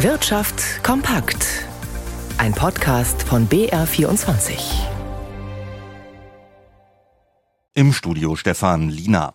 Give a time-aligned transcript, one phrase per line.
[0.00, 1.64] Wirtschaft kompakt.
[2.36, 4.52] Ein Podcast von BR24.
[7.72, 9.32] Im Studio Stefan Lina.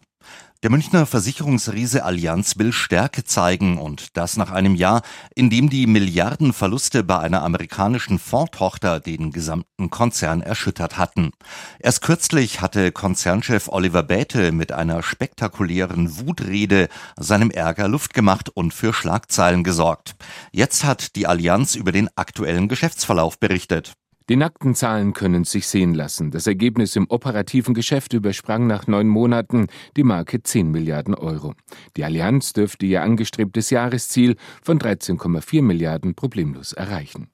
[0.63, 5.01] Der Münchner Versicherungsriese Allianz will Stärke zeigen und das nach einem Jahr,
[5.33, 11.31] in dem die Milliardenverluste bei einer amerikanischen Fondtochter den gesamten Konzern erschüttert hatten.
[11.79, 18.71] Erst kürzlich hatte Konzernchef Oliver Bäte mit einer spektakulären Wutrede seinem Ärger Luft gemacht und
[18.71, 20.13] für Schlagzeilen gesorgt.
[20.51, 23.93] Jetzt hat die Allianz über den aktuellen Geschäftsverlauf berichtet.
[24.29, 26.29] Die nackten Zahlen können sich sehen lassen.
[26.29, 29.67] Das Ergebnis im operativen Geschäft übersprang nach neun Monaten
[29.97, 31.53] die Marke 10 Milliarden Euro.
[31.97, 37.29] Die Allianz dürfte ihr angestrebtes Jahresziel von 13,4 Milliarden problemlos erreichen.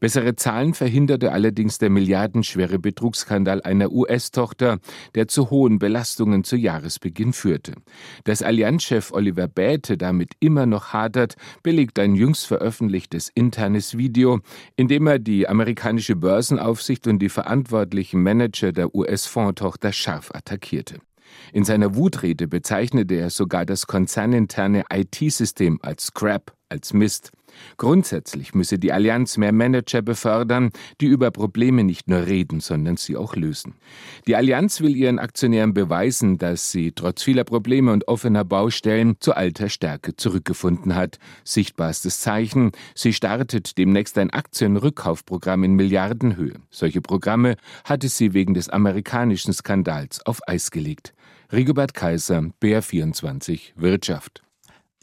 [0.00, 4.80] Bessere Zahlen verhinderte allerdings der milliardenschwere Betrugsskandal einer US-Tochter,
[5.14, 7.74] der zu hohen Belastungen zu Jahresbeginn führte.
[8.24, 14.40] Dass Allianzchef Oliver Bäte damit immer noch hadert, belegt ein jüngst veröffentlichtes internes Video,
[14.76, 20.98] in dem er die amerikanische Börse Börsenaufsicht und die verantwortlichen Manager der US-Fondtochter scharf attackierte.
[21.52, 27.30] In seiner Wutrede bezeichnete er sogar das konzerninterne IT-System als Scrap, als Mist.
[27.76, 30.70] Grundsätzlich müsse die Allianz mehr Manager befördern,
[31.00, 33.74] die über Probleme nicht nur reden, sondern sie auch lösen.
[34.26, 39.34] Die Allianz will ihren Aktionären beweisen, dass sie trotz vieler Probleme und offener Baustellen zu
[39.34, 41.18] alter Stärke zurückgefunden hat.
[41.44, 46.54] Sichtbarstes Zeichen, sie startet demnächst ein Aktienrückkaufprogramm in Milliardenhöhe.
[46.70, 51.14] Solche Programme hatte sie wegen des amerikanischen Skandals auf Eis gelegt.
[51.52, 54.42] Rigobert Kaiser, BR24 Wirtschaft.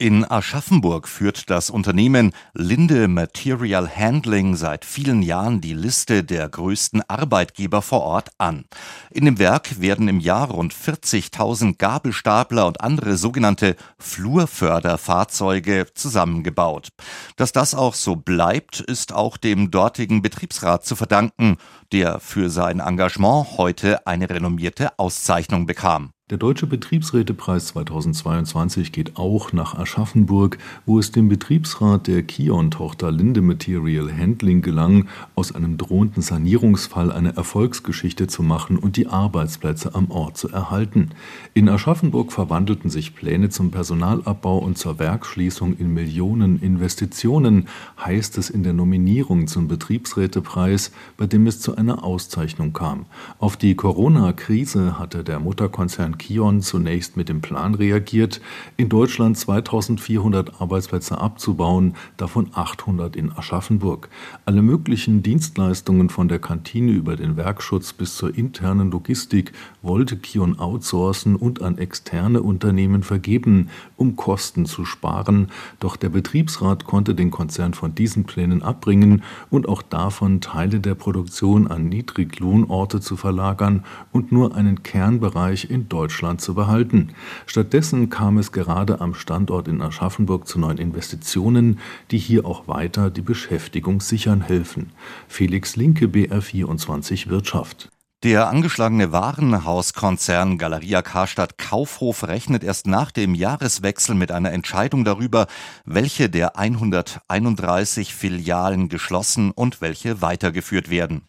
[0.02, 7.02] In Aschaffenburg führt das Unternehmen Linde Material Handling seit vielen Jahren die Liste der größten
[7.10, 8.64] Arbeitgeber vor Ort an.
[9.12, 16.94] In dem Werk werden im Jahr rund 40.000 Gabelstapler und andere sogenannte Flurförderfahrzeuge zusammengebaut.
[17.36, 21.58] Dass das auch so bleibt, ist auch dem dortigen Betriebsrat zu verdanken,
[21.92, 26.14] der für sein Engagement heute eine renommierte Auszeichnung bekam.
[26.30, 33.42] Der Deutsche Betriebsrätepreis 2022 geht auch nach Aschaffenburg, wo es dem Betriebsrat der Kion-Tochter Linde
[33.42, 40.12] Material Handling gelang, aus einem drohenden Sanierungsfall eine Erfolgsgeschichte zu machen und die Arbeitsplätze am
[40.12, 41.10] Ort zu erhalten.
[41.56, 47.68] In Aschaffenburg verwandelten sich Pläne zum Personalabbau und zur Werksschließung in Millionen Investitionen,
[48.00, 53.08] heißt es in der Nominierung zum Betriebsrätepreis, bei dem es zu einer Auszeichnung kam.
[53.40, 58.42] Auf die Corona-Krise hatte der Mutterkonzern Kion zunächst mit dem Plan reagiert,
[58.78, 64.10] in Deutschland 2400 Arbeitsplätze abzubauen, davon 800 in Aschaffenburg.
[64.46, 70.60] Alle möglichen Dienstleistungen von der Kantine über den Werkschutz bis zur internen Logistik wollte Kion
[70.60, 75.48] outsourcen und an externe Unternehmen vergeben, um Kosten zu sparen,
[75.80, 80.96] doch der Betriebsrat konnte den Konzern von diesen Plänen abbringen und auch davon Teile der
[80.96, 87.10] Produktion an Niedriglohnorte zu verlagern und nur einen Kernbereich in Deutschland Deutschland zu behalten.
[87.46, 91.78] Stattdessen kam es gerade am Standort in Aschaffenburg zu neuen Investitionen,
[92.10, 94.92] die hier auch weiter die Beschäftigung sichern helfen.
[95.28, 97.90] Felix Linke, BR24 Wirtschaft.
[98.22, 105.48] Der angeschlagene Warenhauskonzern Galeria Karstadt Kaufhof rechnet erst nach dem Jahreswechsel mit einer Entscheidung darüber,
[105.86, 111.22] welche der 131 Filialen geschlossen und welche weitergeführt werden.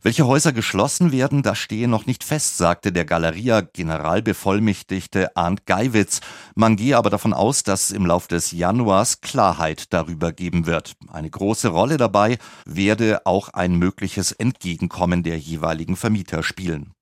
[0.00, 6.22] Welche Häuser geschlossen werden, das stehe noch nicht fest, sagte der Galeria Generalbevollmächtigte Arndt Geiwitz.
[6.54, 10.96] Man gehe aber davon aus, dass im Lauf des Januars Klarheit darüber geben wird.
[11.12, 16.92] Eine große Rolle dabei werde auch ein mögliches Entgegenkommen der jeweiligen Vermieter Politiker spielen.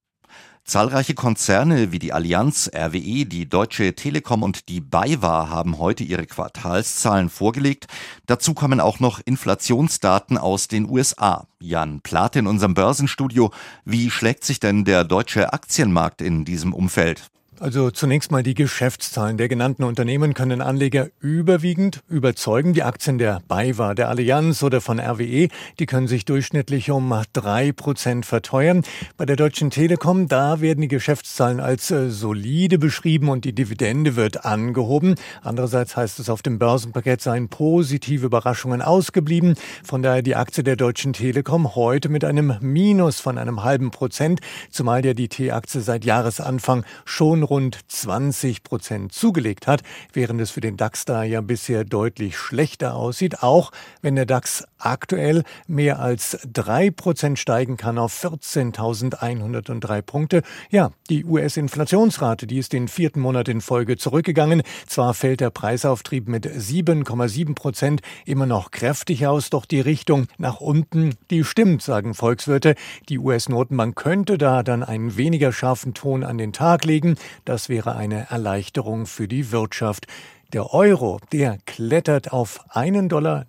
[0.65, 6.27] Zahlreiche Konzerne wie die Allianz, RWE, die Deutsche Telekom und die BayWa haben heute ihre
[6.27, 7.87] Quartalszahlen vorgelegt.
[8.27, 11.47] Dazu kommen auch noch Inflationsdaten aus den USA.
[11.61, 13.53] Jan Plate in unserem Börsenstudio.
[13.85, 17.31] Wie schlägt sich denn der deutsche Aktienmarkt in diesem Umfeld?
[17.59, 22.75] Also zunächst mal die Geschäftszahlen der genannten Unternehmen können Anleger überwiegend überzeugen.
[22.75, 25.49] Die Aktien der BayWa, der Allianz oder von RWE,
[25.79, 28.83] die können sich durchschnittlich um drei Prozent verteuern.
[29.17, 34.17] Bei der Deutschen Telekom, da werden die Geschäftszahlen als äh, solide beschrieben und die Dividende
[34.17, 35.15] wird angehoben.
[35.41, 39.55] Andererseits heißt es auf dem Börsenpaket seien positive Überraschungen ausgeblieben.
[39.83, 44.41] Von daher die Aktie der Deutschen Telekom heute mit einem Minus von einem halben Prozent,
[44.71, 49.83] zumal ja die T-Aktie seit Jahresanfang schon rund 20 Prozent zugelegt hat,
[50.13, 53.73] während es für den DAX da ja bisher deutlich schlechter aussieht, auch
[54.03, 60.43] wenn der DAX aktuell mehr als drei Prozent steigen kann auf 14.103 Punkte.
[60.71, 64.63] Ja, die US-Inflationsrate, die ist den vierten Monat in Folge zurückgegangen.
[64.87, 70.61] Zwar fällt der Preisauftrieb mit 7,7 Prozent immer noch kräftig aus, doch die Richtung nach
[70.61, 72.75] unten, die stimmt, sagen Volkswirte.
[73.09, 77.17] Die US-Notenbank könnte da dann einen weniger scharfen Ton an den Tag legen.
[77.45, 80.07] Das wäre eine Erleichterung für die Wirtschaft.
[80.53, 83.45] Der Euro, der klettert auf 1,0171 Dollar.